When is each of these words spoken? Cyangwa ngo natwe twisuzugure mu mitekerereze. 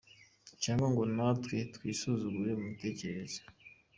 Cyangwa 0.63 0.87
ngo 0.91 1.03
natwe 1.15 1.55
twisuzugure 1.75 2.51
mu 2.59 2.65
mitekerereze. 2.71 3.41